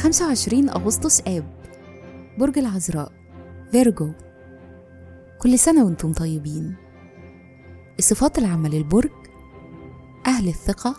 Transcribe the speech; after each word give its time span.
25 0.00 0.68
أغسطس 0.68 1.20
آب. 1.20 1.44
برج 2.38 2.58
العذراء. 2.58 3.12
فيرجو 3.72 4.12
كل 5.38 5.58
سنة 5.58 5.84
وأنتم 5.84 6.12
طيبين. 6.12 6.74
الصفات 7.98 8.38
العامة 8.38 8.68
للبرج 8.68 9.10
أهل 10.26 10.48
الثقة 10.48 10.96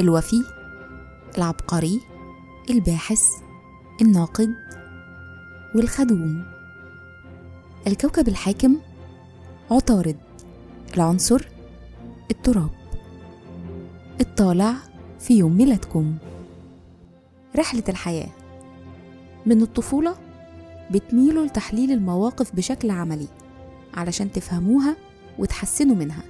الوفي 0.00 0.42
العبقري 1.38 2.00
الباحث 2.70 3.22
الناقد 4.02 4.54
والخدوم. 5.74 6.44
الكوكب 7.86 8.28
الحاكم 8.28 8.76
عطارد. 9.70 10.16
العنصر 10.94 11.48
التراب. 12.30 12.70
الطالع 14.20 14.74
في 15.18 15.38
يوم 15.38 15.56
ميلادكم. 15.56 16.16
رحلة 17.56 17.84
الحياة. 17.88 18.39
من 19.46 19.62
الطفولة 19.62 20.16
بتميلوا 20.90 21.46
لتحليل 21.46 21.92
المواقف 21.92 22.56
بشكل 22.56 22.90
عملي 22.90 23.28
علشان 23.94 24.32
تفهموها 24.32 24.96
وتحسنوا 25.38 25.96
منها. 25.96 26.22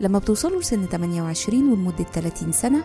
لما 0.00 0.18
بتوصلوا 0.18 0.60
لسن 0.60 0.86
28 0.86 1.70
ولمدة 1.72 2.04
30 2.04 2.52
سنة 2.52 2.84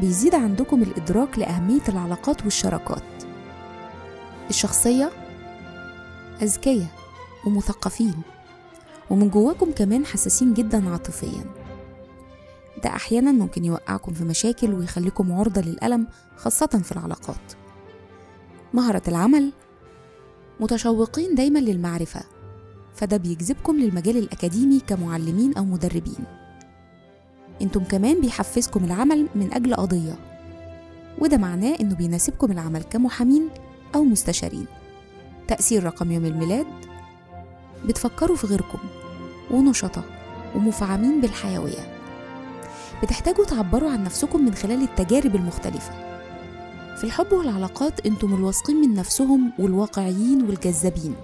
بيزيد 0.00 0.34
عندكم 0.34 0.82
الإدراك 0.82 1.38
لأهمية 1.38 1.80
العلاقات 1.88 2.44
والشراكات. 2.44 3.02
الشخصية 4.50 5.10
أذكياء 6.42 6.86
ومثقفين 7.46 8.14
ومن 9.10 9.28
جواكم 9.30 9.72
كمان 9.72 10.06
حساسين 10.06 10.54
جدا 10.54 10.90
عاطفيا. 10.90 11.44
ده 12.84 12.90
أحيانا 12.90 13.32
ممكن 13.32 13.64
يوقعكم 13.64 14.12
في 14.12 14.24
مشاكل 14.24 14.74
ويخليكم 14.74 15.32
عرضة 15.32 15.60
للألم 15.60 16.06
خاصة 16.36 16.66
في 16.66 16.92
العلاقات. 16.92 17.52
مهرة 18.74 19.02
العمل. 19.08 19.52
متشوقين 20.60 21.34
دايما 21.34 21.58
للمعرفة 21.58 22.20
فده 22.94 23.16
بيجذبكم 23.16 23.76
للمجال 23.76 24.16
الأكاديمي 24.16 24.80
كمعلمين 24.80 25.54
أو 25.54 25.64
مدربين. 25.64 26.24
أنتم 27.62 27.84
كمان 27.84 28.20
بيحفزكم 28.20 28.84
العمل 28.84 29.28
من 29.34 29.52
أجل 29.52 29.74
قضية 29.74 30.14
وده 31.18 31.36
معناه 31.36 31.76
إنه 31.80 31.94
بيناسبكم 31.94 32.52
العمل 32.52 32.82
كمحامين 32.82 33.48
أو 33.94 34.04
مستشارين. 34.04 34.66
تأثير 35.48 35.84
رقم 35.84 36.12
يوم 36.12 36.24
الميلاد 36.24 36.66
بتفكروا 37.86 38.36
في 38.36 38.46
غيركم 38.46 38.78
ونشطة 39.50 40.04
ومفعمين 40.54 41.20
بالحيوية. 41.20 41.98
بتحتاجوا 43.02 43.44
تعبروا 43.44 43.90
عن 43.90 44.04
نفسكم 44.04 44.44
من 44.44 44.54
خلال 44.54 44.82
التجارب 44.82 45.36
المختلفة. 45.36 46.17
في 46.98 47.04
الحب 47.04 47.32
والعلاقات 47.32 48.06
أنتم 48.06 48.34
الواثقين 48.34 48.76
من 48.76 48.94
نفسهم 48.94 49.52
والواقعيين 49.58 50.42
والجذابين. 50.42 51.14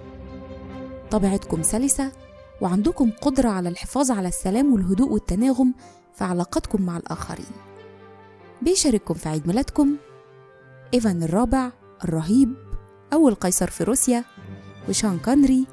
طبيعتكم 1.11 1.63
سلسة 1.63 2.11
وعندكم 2.61 3.11
قدرة 3.21 3.49
على 3.49 3.69
الحفاظ 3.69 4.11
على 4.11 4.27
السلام 4.27 4.73
والهدوء 4.73 5.11
والتناغم 5.11 5.73
في 6.13 6.23
علاقتكم 6.23 6.81
مع 6.81 6.97
الآخرين. 6.97 7.51
بيشارككم 8.61 9.13
في 9.13 9.29
عيد 9.29 9.47
ميلادكم 9.47 9.95
إيفان 10.93 11.23
الرابع 11.23 11.71
الرهيب 12.03 12.53
أول 13.13 13.35
قيصر 13.35 13.69
في 13.69 13.83
روسيا 13.83 14.23
وشان 14.89 15.19
كانري 15.19 15.67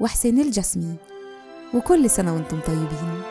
وحسين 0.00 0.40
الجسمي. 0.40 0.96
وكل 1.74 2.10
سنة 2.10 2.34
وأنتم 2.34 2.60
طيبين. 2.60 3.22